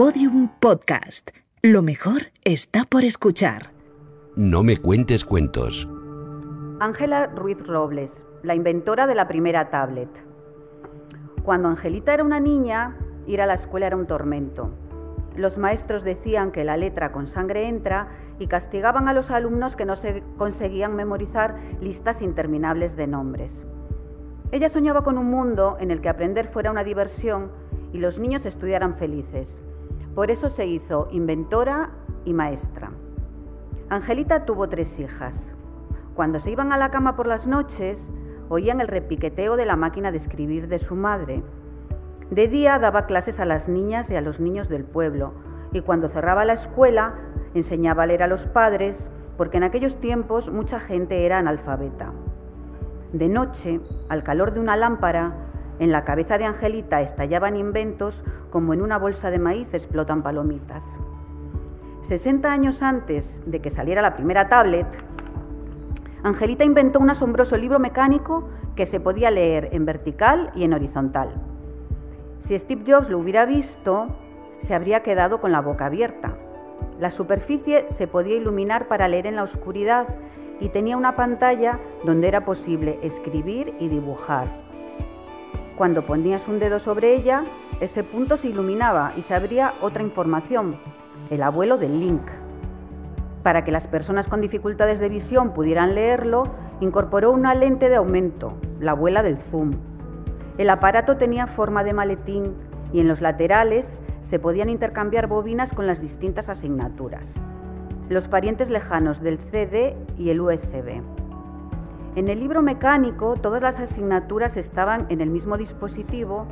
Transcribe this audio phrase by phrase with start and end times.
[0.00, 1.28] Podium Podcast.
[1.60, 3.64] Lo mejor está por escuchar.
[4.34, 5.86] No me cuentes cuentos.
[6.80, 10.08] Ángela Ruiz Robles, la inventora de la primera tablet.
[11.42, 14.70] Cuando Angelita era una niña, ir a la escuela era un tormento.
[15.36, 18.08] Los maestros decían que la letra con sangre entra
[18.38, 23.66] y castigaban a los alumnos que no se conseguían memorizar listas interminables de nombres.
[24.50, 27.52] Ella soñaba con un mundo en el que aprender fuera una diversión
[27.92, 29.60] y los niños estudiaran felices.
[30.14, 31.90] Por eso se hizo inventora
[32.24, 32.90] y maestra.
[33.88, 35.54] Angelita tuvo tres hijas.
[36.14, 38.12] Cuando se iban a la cama por las noches,
[38.48, 41.42] oían el repiqueteo de la máquina de escribir de su madre.
[42.30, 45.32] De día daba clases a las niñas y a los niños del pueblo,
[45.72, 47.14] y cuando cerraba la escuela
[47.54, 52.12] enseñaba a leer a los padres, porque en aquellos tiempos mucha gente era analfabeta.
[53.12, 55.49] De noche, al calor de una lámpara,
[55.80, 60.86] en la cabeza de Angelita estallaban inventos como en una bolsa de maíz explotan palomitas.
[62.02, 64.86] 60 años antes de que saliera la primera tablet,
[66.22, 71.30] Angelita inventó un asombroso libro mecánico que se podía leer en vertical y en horizontal.
[72.40, 74.08] Si Steve Jobs lo hubiera visto,
[74.58, 76.36] se habría quedado con la boca abierta.
[76.98, 80.06] La superficie se podía iluminar para leer en la oscuridad
[80.60, 84.69] y tenía una pantalla donde era posible escribir y dibujar.
[85.80, 87.44] Cuando ponías un dedo sobre ella,
[87.80, 90.78] ese punto se iluminaba y se abría otra información,
[91.30, 92.20] el abuelo del link.
[93.42, 96.42] Para que las personas con dificultades de visión pudieran leerlo,
[96.82, 99.72] incorporó una lente de aumento, la abuela del zoom.
[100.58, 102.52] El aparato tenía forma de maletín
[102.92, 107.36] y en los laterales se podían intercambiar bobinas con las distintas asignaturas.
[108.10, 111.00] Los parientes lejanos del CD y el USB.
[112.16, 116.46] En el libro mecánico todas las asignaturas estaban en el mismo dispositivo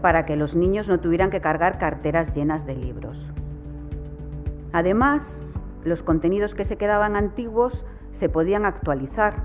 [0.00, 3.32] para que los niños no tuvieran que cargar carteras llenas de libros.
[4.72, 5.40] Además,
[5.84, 9.44] los contenidos que se quedaban antiguos se podían actualizar.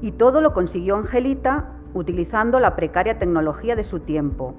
[0.00, 4.54] Y todo lo consiguió Angelita utilizando la precaria tecnología de su tiempo,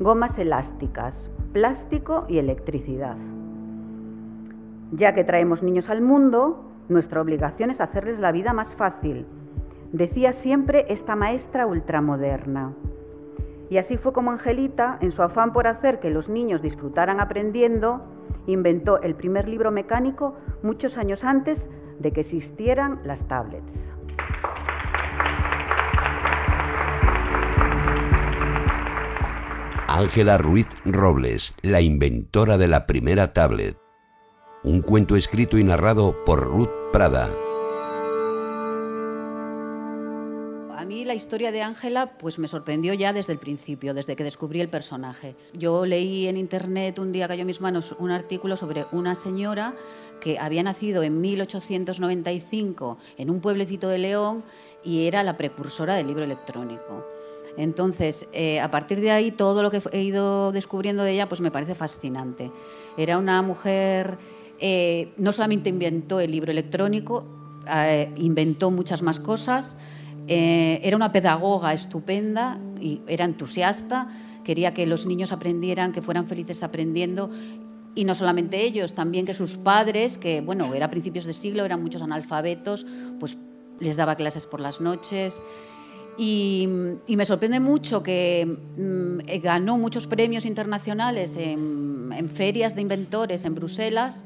[0.00, 3.16] gomas elásticas, plástico y electricidad.
[4.92, 9.26] Ya que traemos niños al mundo, nuestra obligación es hacerles la vida más fácil,
[9.92, 12.74] decía siempre esta maestra ultramoderna.
[13.70, 18.00] Y así fue como Angelita, en su afán por hacer que los niños disfrutaran aprendiendo,
[18.46, 21.70] inventó el primer libro mecánico muchos años antes
[22.00, 23.92] de que existieran las tablets.
[29.86, 33.76] Ángela Ruiz Robles, la inventora de la primera tablet.
[34.62, 37.30] Un cuento escrito y narrado por Ruth Prada.
[40.76, 44.24] A mí la historia de Ángela pues me sorprendió ya desde el principio, desde que
[44.24, 45.34] descubrí el personaje.
[45.54, 49.72] Yo leí en internet un día cayó en mis manos un artículo sobre una señora
[50.20, 54.44] que había nacido en 1895 en un pueblecito de León
[54.84, 57.06] y era la precursora del libro electrónico.
[57.56, 61.40] Entonces, eh, a partir de ahí, todo lo que he ido descubriendo de ella, pues
[61.40, 62.50] me parece fascinante.
[62.96, 64.18] Era una mujer
[64.60, 67.24] eh, no solamente inventó el libro electrónico,
[67.72, 69.74] eh, inventó muchas más cosas,
[70.28, 74.08] eh, era una pedagoga estupenda y era entusiasta,
[74.44, 77.30] quería que los niños aprendieran, que fueran felices aprendiendo.
[77.94, 81.64] Y no solamente ellos, también que sus padres, que bueno, era a principios de siglo,
[81.64, 82.86] eran muchos analfabetos,
[83.18, 83.38] pues
[83.80, 85.42] les daba clases por las noches.
[86.18, 86.68] Y,
[87.08, 88.46] me sorprende mucho que
[88.76, 94.24] mm, ganó muchos premios internacionales en ferias de inventores en Bruselas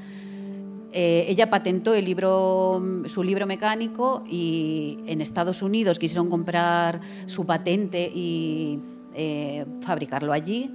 [0.97, 7.45] eh, ella patentó el libro, su libro mecánico y en Estados Unidos quisieron comprar su
[7.45, 8.79] patente y
[9.13, 10.71] eh, fabricarlo allí.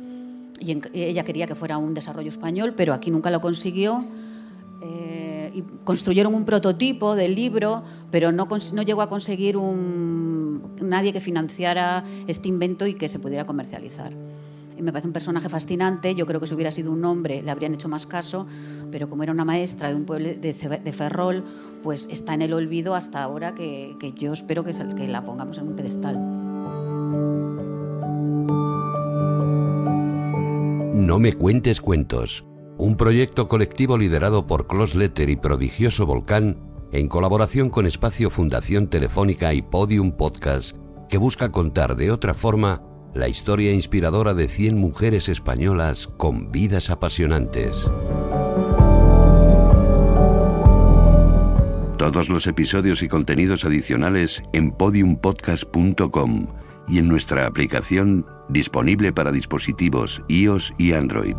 [0.60, 4.04] Y ella quería que fuera un desarrollo español, pero aquí nunca lo consiguió.
[4.82, 7.82] Eh, y construyeron un prototipo del libro,
[8.12, 13.20] pero no, no llegó a conseguir un, nadie que financiara este invento y que se
[13.20, 14.12] pudiera comercializar
[14.80, 16.16] y me parece un personaje fascinante.
[16.16, 18.48] Yo creo que si hubiera sido un hombre le habrían hecho más caso,
[18.92, 21.44] pero como era una maestra de un pueblo de, Ferrol,
[21.84, 24.74] pues está en el olvido hasta ahora que, yo espero que,
[25.08, 26.18] la pongamos en un pedestal.
[30.94, 32.46] No me cuentes cuentos,
[32.78, 36.58] un proyecto colectivo liderado por Close Letter y Prodigioso Volcán
[36.92, 40.76] en colaboración con Espacio Fundación Telefónica y Podium Podcast,
[41.08, 46.90] que busca contar de otra forma la historia inspiradora de 100 mujeres españolas con vidas
[46.90, 47.90] apasionantes.
[51.98, 56.48] Todos los episodios y contenidos adicionales en podiumpodcast.com
[56.88, 61.36] y en nuestra aplicación disponible para dispositivos iOS y Android.